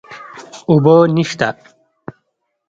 اوبه 0.69 0.95
نشته 1.15 1.47